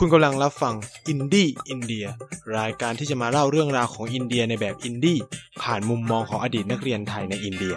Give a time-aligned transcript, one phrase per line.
[0.02, 0.74] ุณกำลังรับฟัง
[1.08, 2.06] อินดี้อินเดีย
[2.58, 5.18] รายการที่จะมาเล่าเรื่องราวของอินเดียในแบบอินดี้
[5.62, 7.74] ผ่านมุมมองของอดีตนักเรียนไทยในอินเดีย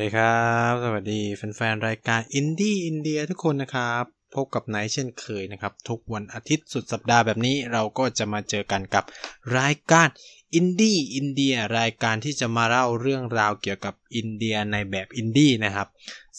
[0.00, 4.04] ดีครับ สวัสดีแฟนๆรายการอินดี้อินเดียทุกคนนะครับ
[4.34, 9.04] พบกับไนท์เช่นเคยนะครับ ทุกวันอาทิตย์สุดสัปดาห์แบบนี้เราก็จะมาเจอกันกับ
[9.58, 10.08] รายการ
[10.54, 15.88] อินดี้อินเดียรายการที่จะมาเล่าเรื่องราวเกี่ยวกับอินเดียในแบบอินดี้นะครับ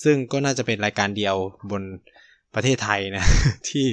[0.04, 1.36] ซึ่งก็น่าจะเป็นรายการเดียว
[1.72, 1.84] บน
[2.54, 3.26] ประเทศไทยนะ
[3.70, 3.88] ที่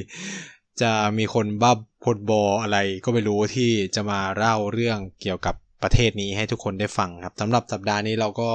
[0.80, 1.73] จะมีคนบ้า
[2.05, 8.50] พูดบ้าอะไรก็ไม่รู้ที่จะมาเล่าเรื่องเกี่ยวกับ ประเทศนี้ให้ทุกคนได้ฟังครับสำหรับสัปดาห์นี้เราก็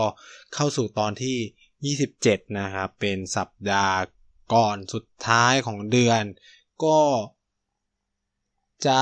[0.53, 3.97] เข้าสู่ตอนที่ 27 นะครับ เป็นสัปดาห์
[4.53, 6.23] ก่อนสุดท้ายของเดือน
[6.83, 7.01] ก็
[8.87, 9.01] จะ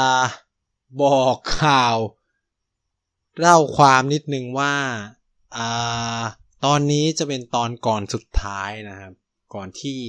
[1.04, 1.96] บอกข่าว
[3.40, 4.76] เล่าความนิดนึงว่า
[5.58, 6.22] อ่า
[6.66, 9.14] ตอนนี้จะเป็นตอนก่อนสุดท้ายนะครับ
[9.54, 10.00] ก่อนที่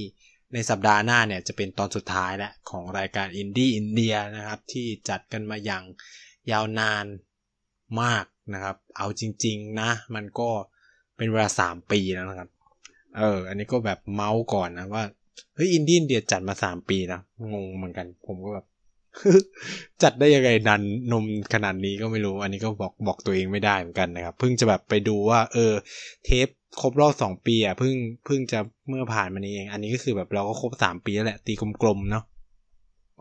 [0.53, 5.83] ในสัปดาห์หน้าเนี่ยจะเป็นตอนสุดท้ายแล้วของรายการอินดี้อินเดียนะครับ ที่จัดกันมาอย่าง
[6.51, 7.05] ยาวนาน
[8.01, 10.49] มากนะครับ เอาจริง ๆ นะ มันก็
[11.17, 12.49] เป็นเวลาสามปีแล้วนะครับ
[13.17, 15.03] เออ อันนี้ก็แบบเมาส์ก่อนนะว่า
[15.55, 17.19] เฮ้ยอินดี้อินเดียจัดมาสามปีนะ
[17.53, 18.65] งงเหมือนกัน ผมก็แบบ
[20.03, 25.73] จัดได้ยังไงดันนานขนาดนี้ก็ไม่รู้ อันนี้ก็บอกบอกตัวเองไม่ได้เหมือนกันนะครับ เพิ่งจะแบบไปดูว่า เออ
[26.25, 26.47] เทป
[26.81, 32.23] ครบรอบสองปีอะเพิ่งเพิ่งจะเมื่อผ่านมานี้เอง อันนี้ก็คือแบบเราก็ครบสามปีแล้วแหละตีกลมๆเนาะ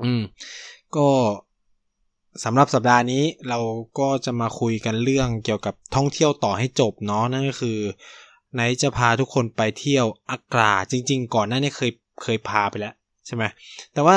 [0.02, 0.22] อืม
[0.96, 1.06] ก็
[2.44, 3.58] สำหรับสัปดาห์นี้เรา
[3.98, 7.78] ก็จะมาคุยกันเรื่องเกี่ยวกับท่องเที่ยวต่อให้จบเนาะนั่นก็คือ
[8.54, 12.94] ไนจะพาทุกคนไปเที่ยวอากราจริง ๆ ก่อนหน้านี้เคยเคยพาไปแล้ว
[13.26, 13.44] ใช่ไหม
[13.92, 14.16] แต่ว่า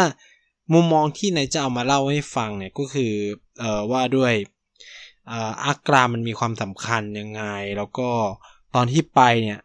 [0.73, 3.13] มุมมองที่ไนจะเอามาเล่าให้ฟังเนี่ยก็คือ
[3.59, 4.33] เอ่อว่าด้วย
[5.27, 7.43] เอ่ออากรามันมีความสำคัญยังไง
[7.77, 8.09] แล้วก็
[8.75, 9.59] ตอนที่ไปเนี่ย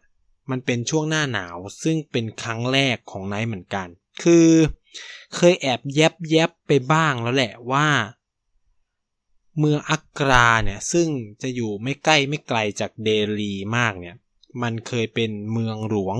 [0.51, 3.87] มันเป็นช่วงหน้าหนาว ซึ่งเป็นครั้งแรกของไนท์เหมือนกัน
[4.23, 4.47] คือ
[5.35, 7.87] เคยแอบแยบแยบไปบ้างแล้วแหละว่า
[9.59, 11.07] เมืองอักราเนี่ยซึ่ง
[11.41, 14.15] จะอยู่ไม่ใกล้ไม่ไกลจากเดลีมากเนี่ย
[14.61, 16.17] มันเคยเป็นเมืองหลวง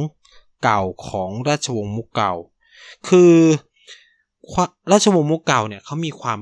[0.64, 2.34] เก่าของราชวงศ์มุกเก่า
[3.09, 3.36] คือ
[4.91, 6.40] ราชวงศ์มุกเก่าเนี่ยเขามีความ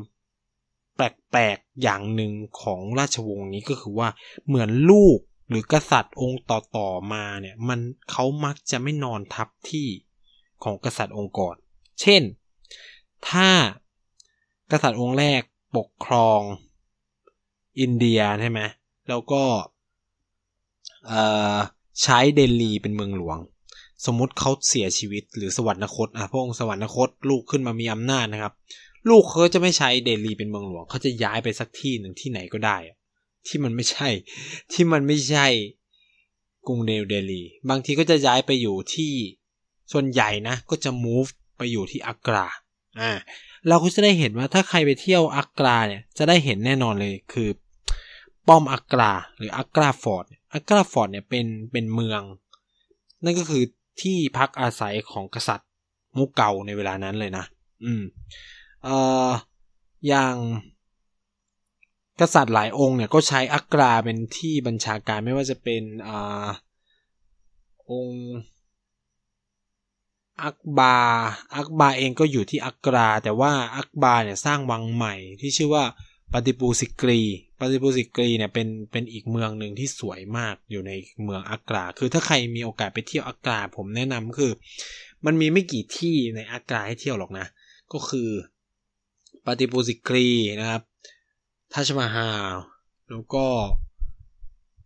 [0.96, 4.10] แปลกๆอย่างหนึ่งของราชวงศ์นี้ก็คือว่า
[4.48, 7.80] เหมือนลูกหรือกษัตริย์องค์ต่อๆมาเนี่ยมัน
[8.12, 9.88] เขามักจะไม่นอนทับที่
[10.64, 11.56] ของกษัตริย์องค์ก่อน
[12.02, 12.22] เช่น
[13.30, 13.50] ถ้า
[14.72, 15.42] กษัตริย์องค์แรก
[15.78, 16.42] ปกครอง
[17.80, 18.60] อินเดียใช่ไหม
[19.10, 19.44] แล้วก็
[22.04, 23.38] ใช้เดลีเป็นเมืองหลวง
[24.06, 28.54] สมมติเขาเสียชีวิตหรือสวรรคตอะพระองค์สวรรคตลูกขึ้นมามีอำนาจนะครับ
[29.10, 32.78] ลูกเขาจะไม่ใช้เดลีเป็นเมืองหลวงเขาจะย้ายไปสักที่หนึ่งที่ไหนก็ได้
[33.48, 34.10] ที่มันไม่ใช่
[34.74, 35.48] ที่มันไม่ใช่
[36.68, 39.14] กรุงเดลเดลี บางทีก็จะย้ายไปอยู่ที่
[39.92, 42.48] ส่วนใหญ่นะ ก็จะ move ไปอยู่ที่อักรา
[43.00, 43.12] อ่า
[43.68, 47.50] เราก็จะได้เห็นว่าถ้าใครไปเที่ยวอักราเนี่ยจะได้เห็นแน่นอนเลยคือ
[48.48, 52.22] ป้อมอักราหรืออักราฟอร์ดอักราฟอร์ดเนี่ยเป็นเป็นเมือง
[53.24, 53.64] นั่นก็คือ
[54.02, 55.70] ที่พักอาศัยของกษัตริย์
[56.18, 57.46] มุกเก่าในเวลานั้นเลยนะ
[57.86, 58.04] อืม
[58.84, 59.28] เอ่อ
[60.08, 60.36] อย่าง
[62.20, 66.48] กษัตริย์หลายองค์เนี่ยก็ใช้อักราเป็นที่บัญชาการไม่ว่าจะเป็นอ่า
[67.92, 68.22] องค์
[70.44, 70.98] อักบา
[71.56, 75.84] อักบาเองก็อยู่ที่อักรา แต่ว่าอักบาเนี่ยสร้างวังใหม่ที่ชื่อว่า
[76.34, 77.22] ปฏิปูสิกรี
[77.60, 80.92] ปฏิปูสิกรีเนี่ยเป็นเป็นอีกเมืองหนึ่งที่สวยมากอยู่ใน
[81.24, 84.52] เมืองอักรา คือถ้าใครมีโอกาสไปเที่ยวอักรา ผมแนะนำคือ
[85.26, 87.46] มันมีไม่กี่ที่ในอักราให้เที่ยวหรอกนะ
[87.94, 88.30] ก็คือ
[89.46, 90.28] ปฏิปูสิกรี
[90.60, 90.82] นะครับ
[91.74, 92.54] ทัชมาฮาล
[93.10, 93.46] แล้วก็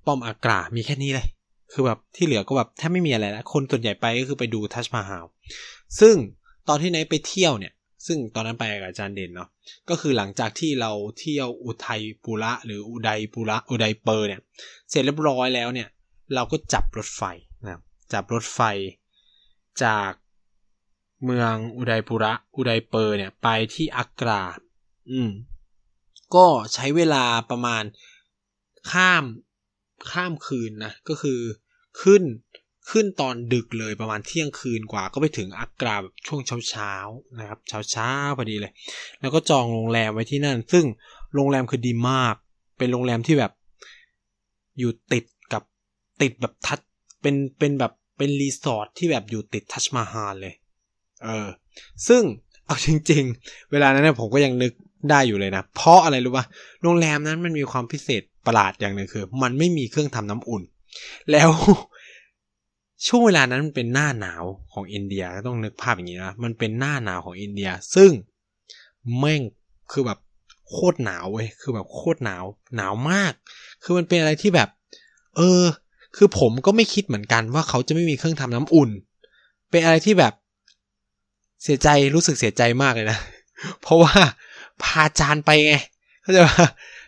[0.05, 1.27] ป้อมอักรา มีแค่นี้เลย
[1.71, 5.25] คือแบบที่เหลือก็แบบแทบไม่มีอะไรแล้ว คนส่วนใหญ่ไปก็คือไปดูทัชมาฮาล
[5.99, 6.15] ซึ่ง
[6.67, 7.73] ตอนที่ไนไปเที่ยวเนี่ย
[8.07, 9.49] ซึ่งตอนนั้นไปกับอาจารย์เด่นเนาะ
[9.89, 14.41] ก็คือหลังจากที่เราเที่ยวอุทัยปุระหรืออุดัยปุระอุดัยเปอร์เนี่ย
[14.89, 15.87] เสร็จเรียบร้อยแล้วเนี่ย
[16.33, 17.23] เราก็จับรถไฟ
[17.63, 17.81] นะ
[18.13, 18.59] จับรถไฟ
[19.83, 20.11] จาก
[21.25, 24.41] เมืองอุดัยปุระอุดัยเปอร์เนี่ย ไปที่อักรา
[25.11, 25.31] อืม
[26.35, 27.83] ก็ใช้เวลาประมาณ
[28.91, 29.23] ข้าม
[30.11, 31.39] ข้ามคืนนะ ก็คือ
[32.01, 32.23] ขึ้น
[32.91, 36.93] ขึ้นตอนดึกเลยประมาณเที่ยงคืนกว่าก็ไปถึงอักราแบบช่วงเช้าเช้า
[37.39, 38.71] นะครับเช้าเช้าพอดีเลย
[39.21, 40.85] แล้วก็จองโรงแรมไว้ที่นั่น ซึ่ง
[41.35, 42.35] โรงแรมคือดีมาก
[42.77, 43.51] เป็นโรงแรมที่แบบ
[44.79, 45.63] อยู่ติดกับ
[46.21, 46.79] ติดแบบทัช
[47.21, 50.53] เป็นเป็นแบบเป็นรีสอร์ทที่แบบอยู่ติดทัชมาฮาลเลย
[51.23, 51.47] เออ
[52.07, 52.23] ซึ่ง
[52.65, 54.73] เอาจริง ๆ เวลานั้นเนี่ยผมก็ยังนึก
[55.09, 56.45] ได้อยู่เลยนะ เพราะอะไรรู้ป่ะ
[56.83, 60.63] โรงแรมนั้นมันมีความพิเศษประหลาดอย่างหนึ่งคือ มันไม่มีเครื่องทำน้ำอุ่น
[61.31, 61.49] แล้ว
[63.07, 68.11] ช่วงเวลานั้นมันเป็นหน้าหนาวของอินเดียก็ต้องนึกภาพอย่างนี้นะมันเป็นหน้าหนาวของอินเดีย ซึ่ง
[69.19, 69.41] แม่ง
[69.91, 70.19] คือแบบ
[70.69, 72.43] โคตรหนาวเว้ยคือแบบโคตรหนาว
[72.75, 73.33] หนาวมาก
[73.83, 74.69] คือมันเป็นอะไรที่แบบ
[75.37, 75.63] เออ
[76.15, 78.89] คือผมก็ไม่คิดเหมือนกันว่าเขาจะไม่มีเครื่องทำน้ำอุ่น
[79.69, 80.33] เป็นอะไรที่แบบ
[81.63, 83.19] เสียใจรู้สึกเสียใจมากเลยนะ
[83.81, 84.13] เพราะว่า
[84.83, 85.75] พาจานไปไง
[86.21, 86.67] เข้าใจป่ะ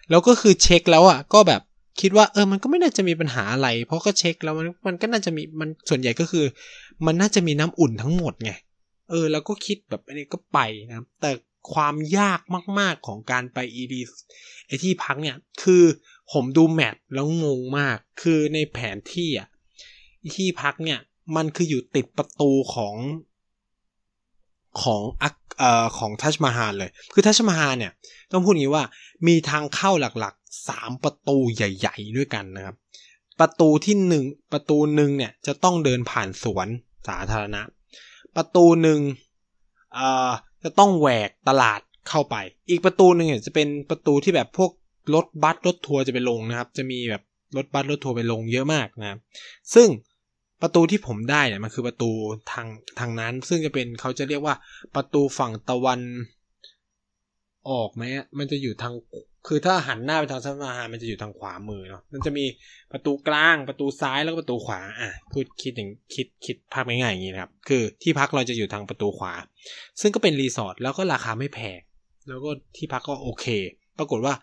[0.10, 1.62] แล้วก็คือเช็คแล้วอะก็แบบ
[2.02, 6.46] คิดว่าเออมันก็ไม่น่าจะมีปัญหาอะไร เพราะก็เช็คแล้วมันมันก็น่าจะมีมันส่วนใหญ่ก็คือ
[7.06, 8.52] มันน่าจะมีน้ำอุ่นทั้งหมดไง
[9.10, 10.60] เออแล้วก็คิดแบบอันนี้ก็ไป
[10.90, 11.32] นะแต่
[11.74, 12.40] ความยาก
[12.80, 13.94] มาก ๆของการไป ED
[14.68, 15.84] ไอที่พักเนี่ยคือ
[16.32, 19.48] ผมดูแมปแล้วงงมาก คือในแผนที่อะ
[20.36, 21.00] ที่พักเนี่ย
[21.36, 22.96] มันคืออยู่ติดประตูของ
[24.84, 27.92] ของอักเอ่อของทัชมาฮาลเลย คือทัชมาฮาลเนี่ย
[28.32, 28.84] ต้องพูดงี้ว่า
[29.28, 30.36] มีทางเข้าหลัก
[30.68, 32.76] สามประตูใหญ่ ๆ ด้วยกันนะครับ
[33.40, 34.24] ประตูที่หนึ่ง
[34.54, 36.68] ประตูหนึ่งเนี่ยจะต้องเดินผ่านสวน
[37.08, 37.62] สาธารณะ
[38.36, 39.00] ประตูหนึ่ง
[40.64, 42.36] จะต้องแหวกตลาดเข้าไป
[42.70, 44.72] อีกประตูหนึ่งเนี่ยจะเป็นประตูที่แบบพวก
[45.16, 47.24] รถบัสรถทัวร์จะไปลงนะครับ จะมีแบบ
[47.58, 49.20] รถบัสรถทัวร์ไปลงเยอะมากนะครับ
[49.74, 49.88] ซึ่ง
[50.62, 52.12] ประตูที่ผมได้เนี่ยมันคือประตู
[52.52, 52.68] ทาง
[53.00, 54.56] ทางนั้น ซึ่งจะเป็นเขาจะเรียกว่า
[54.96, 56.02] ประตูฝั่งตะวัน
[57.72, 58.04] ออกไหม
[58.40, 58.94] มันจะอยู่ทาง
[59.48, 62.46] คือถ้าหันหน้าไปทางสมาหามันจะอยู่ทางขวามือเนาะ มันจะมี
[62.92, 69.34] ประตูกลาง ประตูซ้าย แล้วก็ประตูขวา อะ พูดคิดอย่างคิดคิดภาพง่ายๆอย่างนี้นะครับ คือที่พักเราจะอยู่ทางประตูขวา
[70.02, 71.80] ซึ่งก็เป็นรีสอร์ท แล้วก็ราคาไม่แพง
[72.28, 73.46] แล้วก็ที่พักก็โอเค
[74.00, 74.34] ปรากฏว่า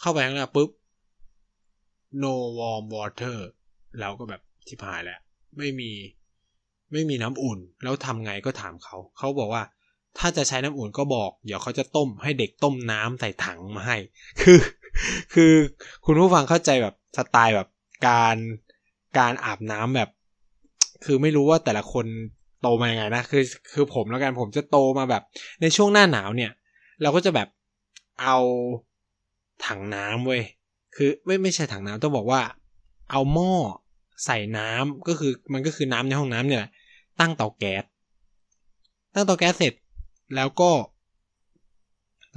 [0.00, 0.70] เข้าไปข้างในปุ๊บ
[2.22, 3.38] no warm water
[3.98, 5.20] แล้วก็แบบที่พายแล้ว
[5.58, 5.90] ไม่มี
[6.92, 9.62] ไม่มีน้ำอุ่น แล้วทำไงก็ถามเขา เขาบอกว่า
[10.18, 13.96] ถ้าจะใช้น้ำอุ่นก็บอก เดี๋ยวเขาจะต้มให้เด็กต้มน้ำใส่ถังมาให้
[14.40, 14.58] คือ
[15.34, 15.52] คือ
[16.04, 17.68] คุณผู้ฟังเข้าใจแบบสไตล์แบบ
[18.06, 18.36] การ
[19.18, 20.10] การอาบน้ำแบบ
[21.04, 22.06] คือไม่รู้ว่าแต่ละคน
[22.60, 23.42] โตมายังไงนะ คือ
[23.72, 25.22] คือผมแล้วกันผมจะโตมาแบบ
[25.60, 26.52] ในช่วงหน้าหนาวเนี่ย
[27.02, 27.48] เราก็จะแบบ
[28.22, 28.38] เอา
[29.66, 30.42] ถังน้ำเว้ย
[30.96, 32.40] คือไม่ไม่ใช่ถังน้ำต้องบอกว่า
[33.10, 33.52] เอาหม้อ
[34.24, 36.64] ใส่น้ำก็คือมันก็คือน้ำในห้องน้ำเนี่ย
[37.20, 37.84] ตั้งเตาแก๊ส
[39.14, 39.74] ตั้งเตาแก๊สเสร็จ
[40.36, 40.70] แล้วก็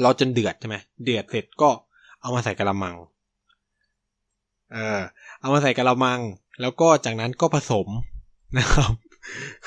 [0.02, 1.70] เราจนเดือดใช่ไหมเดือดเสร็จก็
[2.22, 2.96] เอามาใส่กระมัง
[4.74, 5.00] เออ
[5.42, 6.20] เอามาใส่กระมัง
[6.62, 7.88] แล้วก็จากนั้นก็ผสม
[8.58, 8.92] นะครับ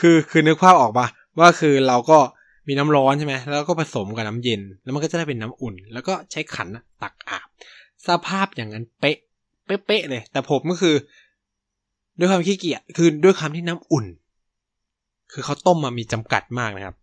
[0.01, 1.07] คือคือนึกภาพออกปะ
[1.39, 2.19] ว่าคือเราก็
[2.69, 6.69] มีน้ำร้อนใช่ไหมแล้วก็ผสมกับน้ำเย็น แล้วมันก็จะได้เป็นน้ำอุ่น แล้วก็ใช้ขัน
[7.03, 7.47] ตักอาบ
[8.07, 9.17] สภาพอย่างนั้นเป๊ะ
[9.67, 10.95] เป๊ะเลย แต่ผมก็คือ
[12.19, 14.07] ด้วยความขี้เกียจ คือด้วยความที่น้ำอุ่น
[15.33, 16.97] คือเขาต้มมามีจำกัดมากนะครับ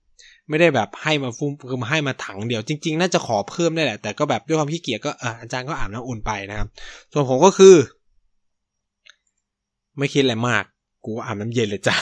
[0.49, 5.11] ไม่ได้แบบให้มาฟุ้มคือมาให้มาถังเดียวจริง ๆ น่าจะขอเพิ่มได้แหละ แต่ก็แบบด้วยความขี้เกียจก็
[5.41, 6.67] อาจารย์ก็อาบน้ำอุ่นไปนะครับ
[7.11, 7.75] ส่วนผมก็คือ
[9.97, 10.63] ไม่คิดอะไรมาก
[11.05, 11.95] กูอาบน้ำเย็นเลยจ้ะ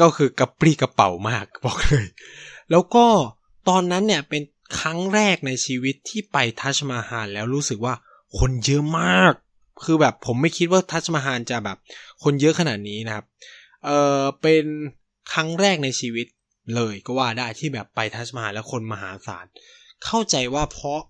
[0.00, 2.06] ก็คือกระปรี้กระเป๋ามากบอกเลย
[2.70, 3.06] แล้วก็
[3.68, 4.42] ตอนนั้นเนี่ยเป็น
[4.78, 7.94] ครั้งแรกในชีวิตที่ไปทัชมาฮาลแล้วรู้สึกว่า
[8.38, 9.34] คนเยอะมาก
[9.84, 11.78] คือแบบผมไม่คิดว่าทัชมาฮาลจะแบบ
[12.22, 13.24] คนเยอะขนาดนี้นะครับ
[13.84, 14.64] เออเป็น
[15.32, 16.26] ครั้งแรกในชีวิต
[16.74, 19.46] เลยก็ว่าได้ที่แบบไปทัชมาแล้วคนมหาศาล
[20.04, 21.00] เข้าใจว่าเพราะ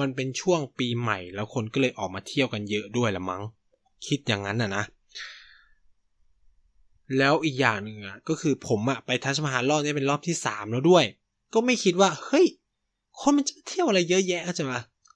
[0.00, 3.42] มันเป็นช่วงปีใหม่ แล้วคนก็เลยออกมาเที่ยวกันเยอะด้วยละมั้ง
[4.06, 4.84] คิดอย่างนั้นน่ะนะ
[7.18, 11.04] แล้วอีกอย่างหนึ่งอะก็คือผมอะไปทัชมาฮารอบนี้เป็นรอบที่สามแล้วด้วย
[11.54, 12.46] ก็ไม่คิดว่าเฮ้ย
[13.20, 14.74] คนมันจะเที่ยวอะไรเยอะแยะใช่ไหม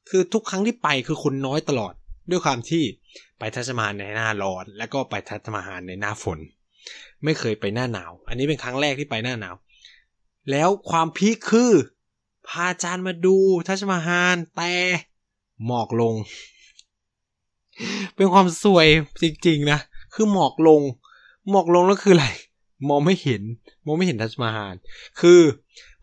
[0.09, 1.95] คือทุกครั้งที่ไปคือคนน้อยตลอด
[2.31, 2.85] ด้วยความที่
[3.39, 6.39] ไปทัชมาฮในหน้าร้อน แล้วก็ไปทัชมาฮในหน้าฝน
[7.25, 9.55] ไม่เคยไปหน้าหนาว อันนี้เป็นครั้งแรกที่ไปหน้าหนาว
[10.51, 11.73] แล้วความพีคคือ
[12.49, 13.37] พาจานมาดู
[13.67, 14.75] ทัชมาฮานแต่
[15.67, 16.15] หมอกลง
[18.17, 18.89] เป็นความสวย
[19.23, 19.79] จริงๆนะ
[20.15, 20.81] คือหมอกลง
[21.51, 22.29] หมอกลงแล้วคืออะไร
[22.89, 23.43] มองไม่เห็น
[23.87, 24.75] มองไม่เห็นทัชมาฮาน
[25.21, 25.41] คือ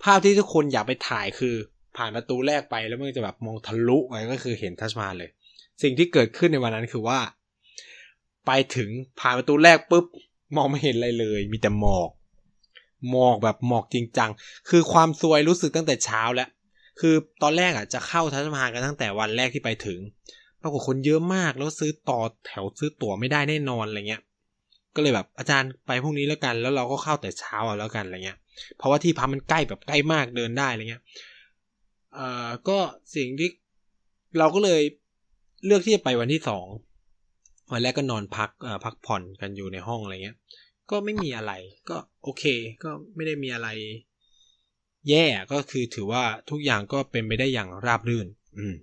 [0.04, 1.56] ภาพที่ทุกคนอยากไปถ่ายคือ
[1.98, 5.30] ผ่านประตูแรกไปแล้วมันจะแบบมองทะลุไปก็คือเห็นทัชมาฮานเลย
[5.82, 7.20] สิ่งที่เกิดขึ้นในวันนั้นคือว่า
[8.48, 10.06] ไปถึงผ่านประตูแรกปุ๊บ
[10.56, 12.10] มองไม่เห็นอะไรเลย มีแต่หมอก
[13.10, 14.32] หมอกแบบหมอกจริงจัง
[14.70, 16.50] คือความซวยรู้สึกตั้งแต่เช้าแล้ว
[17.00, 20.00] คือตอนแรกอะจะเข้าทัศนากันตั้งแต่วันแรกที่ไปถึง
[20.62, 24.22] ปรากฏคนเยอะมากแล้วซื้อต่อแถวซื้อตั๋วไม่ได้แน่นอนอะไรเงี้ย
[24.96, 28.38] ก็เลยแบบอาจารย์ไปพรุ่งนี้แล้วกัน แล้วเราก็เข้าแต่เช้าแล้วกันอะไรเงี้ย
[28.78, 31.04] เพราะว่าที่พักมันใกล้แบบใกล้มากเดินได้อะไรเงี้ย
[32.16, 32.78] เอ่อก็
[33.16, 33.50] สิ่งที่
[34.40, 34.82] เราก็เลย
[35.66, 36.66] เลือกที่จะไปวันที่สอง
[37.72, 38.50] วันแรกก็นอนพัก
[38.86, 40.38] พักผ่อนกันอยู่ในห้องอะไรเงี้ย
[40.92, 41.54] ก็ไม่มีอะไร
[41.90, 42.44] ก็โอเค
[42.84, 43.70] ก็ไม่ได้มีอะไร
[45.10, 48.76] แย่ก็คือถือว่าทุกอย่างก็เป็นไปได้อย่างราบรื่น อืม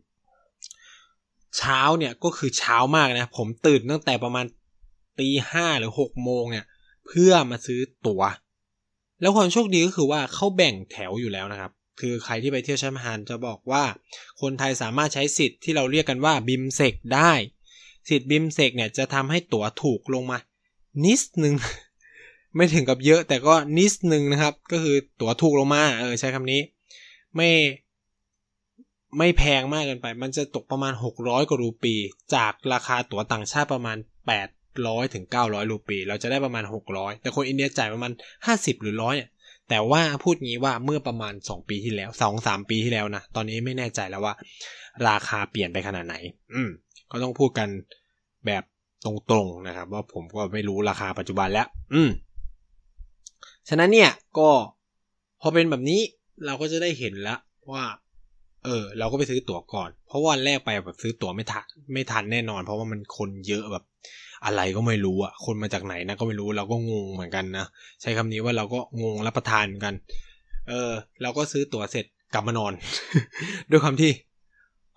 [1.56, 4.46] เช้าเนี่ยก็คือเช้ามากนะ ผมตื่นตั้งแต่ประมาณ
[5.18, 6.66] ตีห้าหรือหกโมงเนี่ย
[7.06, 8.22] เพื่อมาซื้อตั๋ว
[9.20, 13.84] แล้วความโชคดีก็คือว่าเขาแบ่งแถวอยู่แล้วนะครับ คือใครที่ไปเที่ยวทัชมาฮาลจะบอกว่า
[14.40, 17.32] คนไทยสามารถใช้สิทธิ์ที่เราเรียกกันว่า BIMSTEC ได้
[18.08, 20.38] สิทธิ์ BIMSTEC เนี่ยจะทำให้ตั๋วถูกลงมา
[21.04, 21.54] นิดนึง
[22.56, 26.60] ไม่ถึงกับเยอะแต่ก็นิดนึงนะครับ ก็คือตั๋วถูกลงมา เออใช้คำนี้
[27.36, 27.50] ไม่
[29.18, 31.94] ไม่แพงมากเกินไป มันจะตกประมาณ 600กว่ารูปี
[32.34, 33.96] จากราคาตั๋วต่างชาติประมาณ
[34.54, 38.12] 800ถึง900 รูปี เราจะได้ประมาณ 600 แต่คนอินเดียจ่ายประมาณ
[38.46, 39.30] 50 หรือร้อยเนี่ย
[39.68, 42.10] แต่ว่าพูดงี้ว่าเมื่อประมาณ 2 ปีที่แล้ว
[42.40, 44.34] 2-3 ปีที่แล้วนะ ตอนนี้ไม่แน่ใจแล้วว่า
[45.08, 46.16] ราคาเปลี่ยนไปขนาดไหน
[46.54, 46.70] อืม
[47.10, 47.68] ก็ต้องพูดกัน
[48.46, 48.62] แบบ
[49.04, 52.10] ตรงๆนะครับ ว่าผมก็ไม่รู้ราคาปัจจุบันแล้ว อืม
[53.68, 54.50] ฉะนั้นเนี่ยก็
[55.40, 56.00] พอเป็นแบบนี้
[56.46, 57.38] เราก็จะได้เห็นแล้ว
[57.72, 57.84] ว่า
[58.64, 63.84] เออ เราก็ไปซื้อตั๋วก่อน เพราะวันแรกไปแบบซื้อตั๋วไม่ทันไม่ทันแน่นอน เพราะว่ามันคนเยอะแบบ
[64.44, 67.66] อะไรก็ไม่รู้อะ คนมาจากไหนนะก็ไม่รู้เราก็งงเหมือนกันนะ
[68.02, 69.94] ใช้คำนี้ว่าเราก็งงรับประทานเหมือนกัน
[70.68, 70.90] เออ
[71.22, 72.72] เราก็ซื้อตั๋วเสร็จกลับมานอน
[73.70, 74.10] ด้วยความที่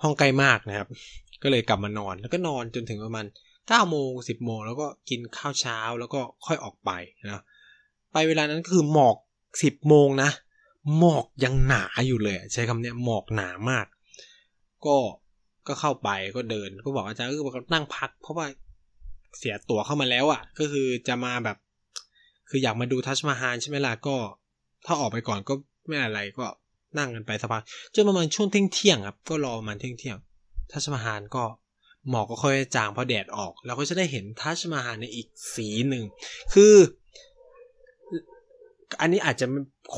[0.02, 0.88] ห้องใกล้มากนะครับ
[1.44, 3.26] ก็เลยกลับมานอนแล้วก็นอนจนถึงประมาณ
[3.68, 6.92] เก้าโมงสิบโมงแล้วก็กินข้าวเช้าแล้วก็ค่อยออกไป
[7.26, 7.44] นะ
[8.14, 9.16] ไปเวลานั้นคือหมอก
[9.64, 10.30] สิบโมงนะ
[10.98, 13.86] หมอกยังหนาอยู่เลย ใช้คำนี้หมอกหนามาก
[14.86, 14.98] ก็
[15.68, 18.46] ก็เข้าไปก็เดินก็บอกอาจารย์ก็บอกนั่งพัก เพราะว่า
[19.38, 21.58] เสียตั๋วเข้ามาแล้วอะ่ะ ก็คือจะมาแบบ
[22.50, 24.16] คืออยากมาดูทัชมาฮานใช่ไหมล่ะก็
[24.86, 25.54] ถ้าออกไปก่อนก็
[25.88, 26.46] ไม่อะไรก็
[26.98, 30.18] นั่งกันไปสักพักจนประมาณช่วงเที่ยงเที่ยงครับ ก็รอประมาณเที่ยงเที่ยง
[30.72, 31.44] ทัชมาฮานก็
[32.10, 36.04] หมอกก็ค่อยจางพอแดดออก เราก็จะได้เห็นทัชมาฮานในอีกสีหนึ่ง
[36.54, 36.76] คือ
[39.02, 39.46] อันนี้อาจจะ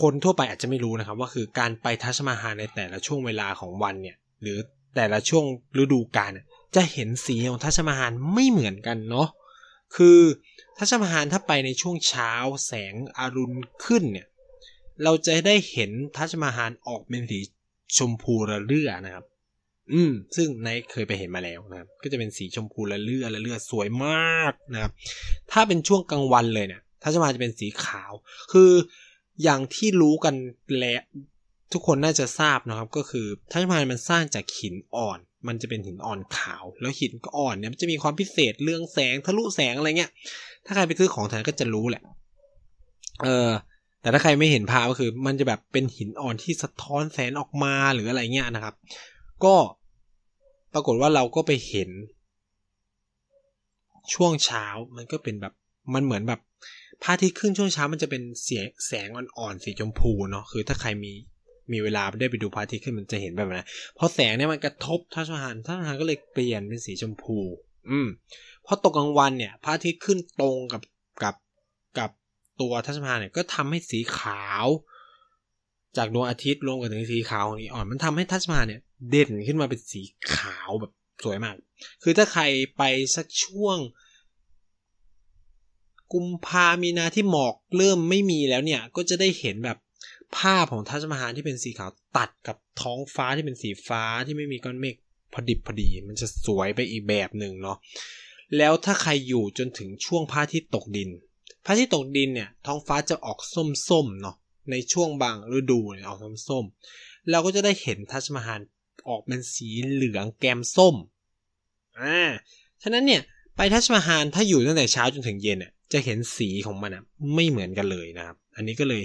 [0.01, 4.57] คนทั่วไปอาจจะไม่รู้นะครับ ว่าคือการไปทัชมาฮานในแต่ละช่วงเวลาของวันเนี่ย หรือ
[4.95, 5.45] แต่ละช่วง
[5.81, 6.31] ฤดูกาล
[6.75, 9.27] จะเห็นสีของทัชมาฮานไม่เหมือนกันเนาะ
[9.95, 10.19] คือ
[10.77, 12.31] ทัชมาฮานถ้าไปในช่วงเช้า
[12.65, 14.27] แสงอรุณขึ้นเนี่ย
[15.03, 17.39] เราจะได้เห็นทัชมาฮานออกเป็นสี
[17.97, 19.25] ชมพูระเรื่อนะครับ
[19.93, 24.91] อืม ซึ่งนายเคยไปเห็นมาแล้วนะครับ ก็จะเป็นสีชมพูระเรื่อระเรื่อสวยมากนะครับ
[25.51, 28.11] ถ้าเป็นช่วงกลางวันเลยเนี่ยทัชมาจะเป็นสีขาว
[28.51, 28.71] คือ
[29.43, 30.35] อย่างที่รู้กัน
[30.79, 30.95] และ
[31.73, 40.11] ทุกคนน่าจะทราบนะครับ ก็คือทัชมามันสร้างจากหินอ่อน มันจะเป็นหินอ่อนขาว แล้วหินอ่อนเนี่ยมันจะมีความพิเศษเรื่องแสงทะลุแสงอะไรเงี้ย
[40.65, 42.03] ถ้าใครไปซื้อของแถวก็จะรู้แหละ
[43.23, 43.49] เออ
[44.01, 48.75] แต่ถ้าใครไม่เห็นภาพก็คือ มันจะแบบเป็นหินอ่อนที่สะท้อนแสงออกมาหรืออะไรเงี้ยนะครับ
[49.45, 49.55] ก็
[50.73, 51.89] ปรากฏว่าเราก็ไปเห็น
[54.13, 55.53] ช่วงเช้ามันก็เป็นแบบ
[55.93, 56.39] มันเหมือนแบบ
[57.01, 61.13] พระอาทิตย์ขึ้นช่วงเช้ามันจะเป็นเสียงแสงอ่อนๆสีชมพูเนาะคือถ้าใครมี
[61.71, 67.37] มีเวลาได้ไปดูพระอาทิตย์ขึ้นมันจะเห็นแบบนั้นเพราะแสงเนี่ยมันกระทบทัศนานทัศนานก็เลยเปลี่ยนเป็นสีชมพู
[67.89, 68.07] อืม
[68.65, 70.81] พอตกกลางวันเนี่ยพระอาทิตย์ขึ้นตรงกับ
[71.23, 71.35] กับ
[71.97, 72.11] กับ
[72.61, 74.65] ตัวทัศนานเนี่ยก็ทำให้สีขาว
[75.97, 80.01] จากดวงอาทิตย์รวมกับถึงสีขาวของนี้อ่อนมันทำให้ทัศนาเนี่ยเด่นขึ้นมาเป็นสี
[80.33, 80.91] ขาวแบบ
[81.23, 81.55] สวยมาก
[82.03, 82.43] คือถ้าใคร
[82.77, 82.83] ไป
[83.15, 83.77] สักช่วง
[86.13, 89.77] กุมภามีนาที่หมอกเริ่มไม่มีแล้วเนี่ย ก็จะได้เห็นแบบ
[90.37, 94.95] ภาพของทัชมาฮาลที่เป็นสีขาวตัดกับท้องฟ้าที่เป็นสีฟ้าที่ไม่มีก้อนเมฆ
[95.33, 97.77] พอดิบพอดี มันจะสวยไปอีกแบบหนึ่งเนาะ
[98.57, 101.09] แล้วถ้าใครอยู่จนถึงช่วงพระอาทิตย์ตกดิน
[101.65, 103.39] พระอาทิตย์ตกดินเนี่ย ท้องฟ้าจะออก
[103.89, 104.35] ส้มๆเนาะ
[104.69, 108.61] ในช่วงบางฤดูเนี่ยออกส้มๆเราก็จะได้เห็นทัชมาฮาล
[109.09, 110.95] ออกเป็นสีเหลืองแกมส้ม
[111.99, 112.29] อ่า
[112.83, 113.21] ฉะนั้นเนี่ย
[113.57, 117.03] ไปทัชมาฮาลถ้าอยู่ตั้งแต่เช้าจนถึงเย็นเนี่ยจะเห็นสีของมันอะ
[117.35, 119.03] ไม่เหมือนกันเลยนะครับ อันนี้ก็เลย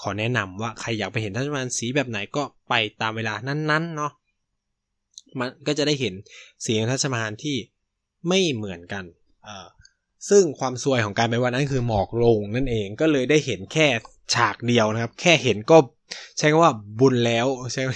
[0.00, 4.12] ขอแนะนำว่าใครอยากไปเห็นทัชมาฮาลสีแบบไหนก็ไปตามเวลานั้นๆเนาะ
[5.38, 6.14] มันก็จะได้เห็น
[6.64, 7.56] สีของทัชมาฮาลที่
[8.28, 9.04] ไม่เหมือนกัน
[9.44, 9.66] เออ
[10.28, 13.88] ซึ่งความซวยของการไปวันนั้นคือหมอกลงนั่นเองก็เลยได้เห็นแค่
[14.34, 15.76] ฉากเดียวนะครับ แค่เห็นก็
[16.38, 17.92] ใช้คำว่าบุญแล้วใช่ไหม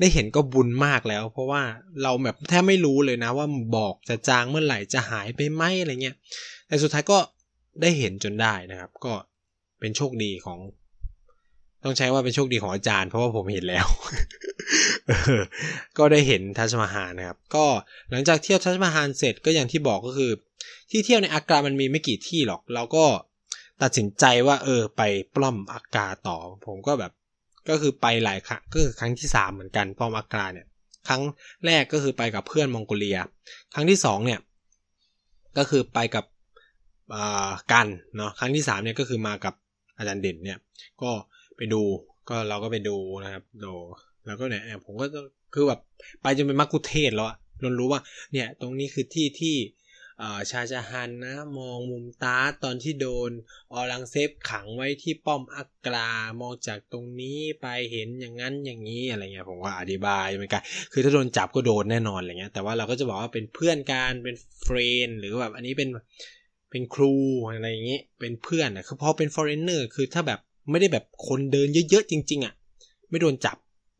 [0.00, 1.62] ได้เห็นก็บุญมากแล้ว เพราะว่า
[2.02, 6.16] เราแบบแทบไม่รู้เลยนะ ว่าบอกจะจางเมื่อไหร่จะหายไปไหมอะไรเงี้ย
[6.66, 7.18] แต่สุดท้ายก็
[7.82, 9.12] ได้เห็นจนได้นะครับ ก็
[9.80, 10.58] เป็นโชคดีของ
[11.84, 13.86] ต้องใช้ว่าเป็นโชคดีของอาจารย์ เพราะว่าผมเห็นแล้ว
[15.98, 17.64] ก็ได้เห็นทัชมาฮานนะครับ ก็
[18.10, 20.30] หลังจากเที่ยวทัชมาฮานเสร็จก็อย่างที่บอกก็คือ
[20.90, 23.04] ที่เที่ยวในอากรามันมีไม่กี่ที่หรอก เราก็
[23.82, 25.02] ตัดสินใจว่า เออ ไป
[25.34, 27.12] ปล้อมอากาต่อ ผมก็แบบ
[27.68, 30.66] ก็คือไปหลายครั้งก็คือครั้งที่สามเหมือนกันปล้อมอากาเนี่ย
[31.08, 31.22] ครั้ง
[31.66, 33.18] แรกก็คือไปกับเพื่อนมองโกเลีย
[33.74, 34.40] ครั้งที่สองเนี่ย
[35.58, 36.24] ก็คือไปกับ
[37.72, 39.54] กันเนาะครั้งที่สามเนี่ยก็คือมากับ
[39.96, 40.58] อาจารย์เด่นเนี่ย
[41.02, 41.10] ก็
[41.56, 41.82] ไปดู
[42.28, 43.72] ก็เราก็ไปดูนะครับดู
[44.26, 45.06] แล้วก็เนี่ยผมก็
[45.54, 45.80] คือแบบ
[46.22, 48.00] ไปจนเป็นมักคุเทศแล้วอะรนรู้ว่า
[48.32, 49.56] เนี่ย ตรงนี้คือที่ที่
[50.50, 53.30] ชาจาฮันนะ มองมุมตาตอนที่โดน
[53.72, 56.10] ออลังเซฟขังไว้ที่ป้อมอักรา
[56.40, 60.62] มองจากตรงนี้ไปเห็นอย่างนั้นอย่างนี้อะไรเงี้ยผมว่าอธิบายเหมือนกัน
[60.92, 65.88] คือถ้าโดนจับก็โดนแน่นอนอะไรเงี้ยแต่ว่าเราก็จะบอกว่าเป็นเพื่อนกันเป็นเฟรนหรือแบบอันนี้เป็น
[66.70, 72.54] เป็นครูอะไรอย่างเงี้ยเป็นเพื่อนอะคือพอเป็น foreigner คือถ้าแบบไม่ได้แบบคนเดินเยอะๆจริง ๆอะ
[73.10, 73.56] ไม่โดนจับ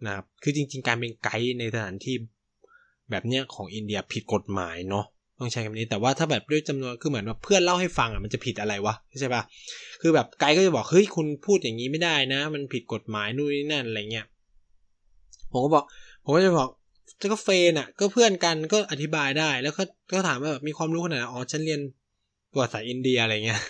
[0.06, 2.16] นะครับคือจริง ๆ การเป็นไกด์ในสถานที่
[3.10, 5.06] แบบเนี้ยของอินเดียผิดกฎหมายเนาะ
[5.40, 9.42] ต้องใช้คำนี้แต่ว่าถ้าแบบด้วยจำนวนคือเหมือนว่าเพื่อนเล่าให้ฟังอะมันจะผิดอะไรวะใช่ปะ
[10.00, 14.26] คือแบบไกด์ก็จะบอกเฮ้ยคุณพูดอย่างนี้ไม่ได้นะ มันผิดกฎหมายนู่นนี่นั่นอะไรเงี้ย
[15.52, 15.84] ผมก็บอก
[16.24, 16.68] ผมก็จะบอก
[17.32, 19.82] ก็เฟนอะ ก็เพื่อนกันก็อธิบายได้ แล้วก็
[20.12, 21.80] ก็ถามว่าแบบมีความรู้ขนาดอ๋อฉันเรียน
[22.52, 23.60] ประวัติศาสตร์อินเดียอะไรเงี้ย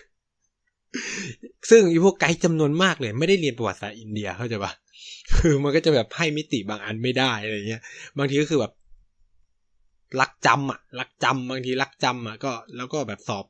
[1.71, 4.73] ซึ่งอีพวกไกด์จำนวนมากเลย ไม่ได้เรียนประวัติศาสตร์อินเดียเข้าใจปะ
[5.37, 7.83] คือมันก็จะแบบให้มิติบางอันไม่ได้อะไรเงี้ย
[8.19, 8.73] บางทีก็คือแบบ
[10.21, 13.45] รักจำอะรักจำบางทีรักจำอะก็แล้วก็แบบสอบ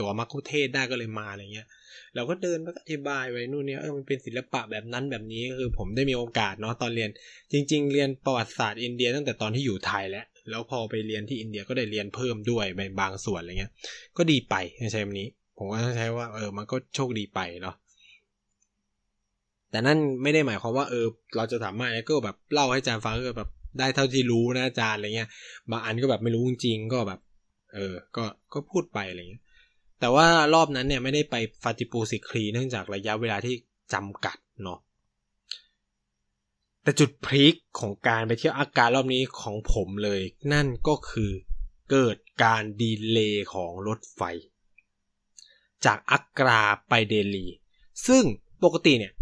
[0.00, 1.68] ตัวมัคคุเทศได้ก็เลยมาอะไรเงี้ย
[2.14, 7.10] เราก็เดินไปอธิบายไว้นู่นเนี่ยเออมันเป็นศิลปะแบบนั้นแบบนี้คือผมได้มีโอกาสเนาะตอนเรียน
[7.52, 13.72] จริง ๆ เรียนประวัติศาสตร์อินเดียตั้งแต่ตอนที่อยู่ไทยแล้วแล้วพอไปเรียนที่อินเดียก็ได้เรียนเพิ่มด้วยในบางส่วนอะไรเงี้ย
[14.16, 14.54] ก็ดีไป
[14.92, 17.76] ใช้คำนี้ ผมก็ใช้ว่าเออมันก็โชคดีไปเนาะ
[19.70, 21.06] แต่นั่นไม่ได้หมายความว่าเออ
[21.36, 25.30] เราจะสามารถก็แบบเล่าให้อาจารย์ฟังก็แบบ ได้เท่าที่รู้นะอาจารย์อะไรเงี้ย
[25.70, 27.20] บางอันก็แบบไม่รู้จริงๆก็แบบ
[27.74, 29.42] เออ ก็ก็พูดไปอะไรเงี้ย
[30.00, 33.54] แต่ว่ารอบนั้นเนี่ยไม่ได้ไปฟาติปูสิครีเนื่องจากระยะเวลาที่
[33.92, 34.78] จำกัดเนาะ
[36.82, 40.20] แต่จุดพลิกของการไปเที่ยวอากาศรอบนี้ของผมเลย
[40.52, 41.30] นั่นก็คือ
[41.90, 44.20] เกิดการดีเลย์ของรถไฟ
[45.84, 47.46] จากอักราไปเดลี
[48.06, 48.22] ซึ่ง
[48.64, 49.12] ปกติเนี่ย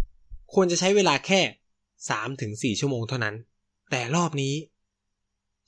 [0.54, 1.40] ควรจะใช้เวลาแค่
[2.74, 3.34] 3-4 ชั่วโมงเท่านั้น
[3.90, 4.54] แต่รอบนี้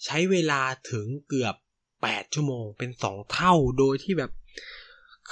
[0.04, 1.54] ใช้เวลาถึงเกือบ
[2.02, 4.30] แปดชั่วโมง เป็นสองเท่าโดยที่แบบ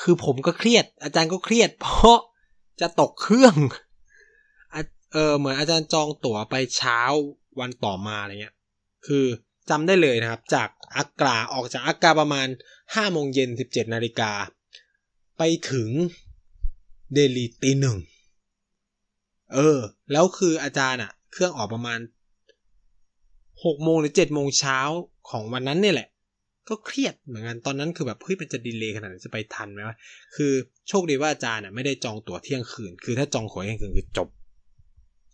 [0.01, 2.18] คือผมก็เครียด อาจารย์ก็เครียด เพราะ
[2.81, 3.55] จะตกเครื่อง
[5.12, 7.01] เออเหมือนอาจารย์จองตั๋วไปเช้า
[7.61, 8.57] วันต่อมาอะไรเงี้ย
[9.07, 9.25] คือ
[9.70, 12.49] จำได้เลยนะครับ จากอากาออกจากอากาประมาณ
[12.94, 14.33] ห้าโมงเย็นสิบเจ็ดนาฬิกา
[15.38, 15.90] ไปถึง
[17.14, 17.99] เดลีตีหนึ่ง
[19.55, 19.79] เออ
[20.12, 21.99] แล้วคืออาจารย์อะเครื่องออกประมาณ
[23.66, 24.79] หกโมงหรือเจ็ดโมงเช้า
[25.31, 26.09] ของวันนั้นเนี่ยแหละ
[26.68, 29.96] ก็เครียดเหมือนกันตอนนั้นคือแบบเฮ้ยมันจะดีเลย์ขนาดนจะไปทันไหมวะ
[30.37, 30.53] คือ
[30.88, 34.29] โชคดีว่าอาจารย์อะไม่ได้จองตั๋วเที่ยงคืน คือถ้าจองตั๋วเที่ยงคืนคือจบ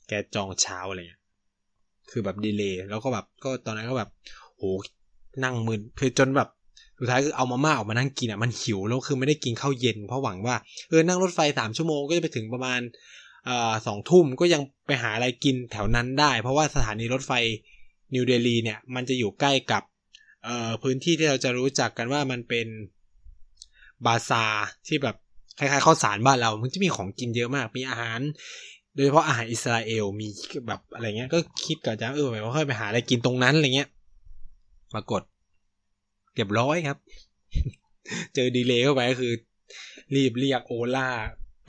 [0.09, 1.21] แกจองเช้าอะไรเงี้ย
[2.11, 4.11] คือแบบดีเลย์แล้วก็แบบก็ตอนนั้นก็แบบ
[4.57, 4.63] โห
[5.45, 6.49] นั่งมึนคือจนแบบ
[6.99, 10.57] สุดท้ายคือเอามาม่าออกมานั่งกินอะมันหิวแล้วคือไม่ได้กินข้าวเย็นเพราะหวังว่า
[10.89, 12.81] เออนั่งรถไฟสามชั่วโมงก็จะไปถึงประมาณ
[13.49, 17.33] อ่าสองทุ่มก็ยังไปหาอะไรกินแถวนั้นได้ เพราะว่าสถานีรถไฟ
[18.15, 19.83] นิวเดลีเนี่ยมันจะอยู่ใกล้กับ
[20.83, 22.67] พื้นที่ที่เราจะรู้จักกันว่ามันเป็น
[24.07, 24.45] บาซา
[24.87, 25.17] ที่แบบ
[25.59, 28.21] คล้ายๆข้าวสารบ้านเรา มันจะมีของกินเยอะมาก มีอาหาร
[28.95, 30.29] โดยเฉพาะอาหารอิสราเอล มี
[30.67, 33.89] แบบอะไรเงี้ย ก็คิดก่อนจะเออแบบว่าค่อยไปหาอะไรกินตรงนั้นอะไรเงี้ย
[34.95, 35.23] ปรากฏ
[36.35, 36.99] เก็บร้อยครับ
[38.35, 39.33] เจอดีเลย์เข้าไปก็คือ
[40.15, 41.09] รีบเรียกโอล่า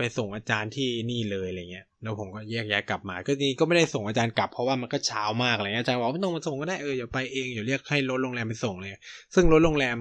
[0.02, 8.92] ไปส่งอาจารย์ที่นี่เลยอะไรเงี้ยแล้วผมก็แยกย้ายกลับมา ก็นี่ก็ไม่ได้ส่งอาจารย์กลับเพราะว่ามันก็เช้ามากอะไรเงี้ยอาจารย์บอกไม่ต้องมาส่งก็ได้เอออย่าไปเองอย่าเรียกให้รถโรงแรมไปส่งเลย
[9.36, 9.98] ซึ่งรถโรงแรม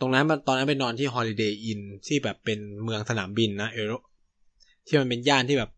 [0.00, 3.86] ตรงนั้นตอนนั้นไปนอนที่ Holiday Inn ที่แบบเป็นเมืองสนามบินนะเออ
[4.86, 5.70] ที่มันเป็นย่านที่แบบ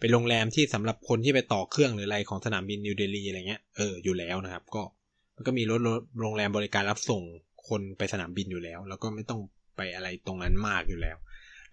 [0.00, 4.82] เป็นโรงแรมที่สำหรับคนที่ไปต่อเครื่องหรืออะไรของสนามบินนิวเดลีอะไรเงี้ยเอออยู่แล้วนะครับ ก็
[5.36, 5.80] มันก็มีรถ
[6.20, 7.22] โรงแรมบริการรับส่ง
[7.68, 9.40] คนไปสนามบินอยู่แล้ว แล้วก็ไม่ต้อง
[9.76, 11.16] ไปอะไรตรงนั้นมากอยู่แล้ว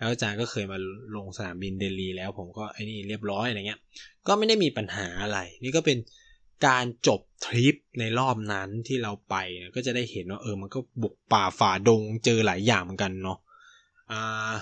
[0.01, 0.77] แล้วอาจารย์ก็เคยมา
[1.15, 3.79] ลงสนามบินเดลีแล้ว ผมก็ไอ้นี่เรียบร้อยอะไรเงี้ย
[4.27, 5.97] ก็ไม่ได้มีปัญหาอะไร นี่ก็เป็น
[6.67, 9.35] การจบทริปในรอบนั้นที่เราไป
[9.75, 13.37] ก็จะได้เห็นว่าเออมันก็บุกป่าฝ่าดงเจอหลายอย่างเหมือนกันเนาะ
[14.11, 14.53] อ่า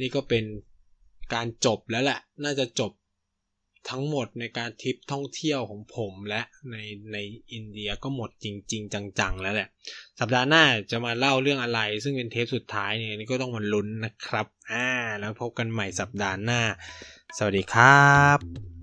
[0.00, 0.44] นี่ก็เป็น
[1.34, 2.92] การจบแล้วแหละ น่าจะจบ
[3.90, 6.76] ทั้งหมดในการทริปท่องเที่ยวของผมและใน
[7.12, 7.16] ใน
[7.52, 9.68] อินเดียก็หมดจริง ๆ จังๆ แล้วแหละ
[10.20, 16.60] สัปดาห์หน้าจะมาเล่าเรื่องอะไร ซึ่งเป็นเทปสุดท้ายเนี่ยนี่ก็ต้องมาลุ้นนะครับ อ่า แล้วพบกันใหม่สัปดาห์หน้า
[17.36, 18.77] สวัสดีครับ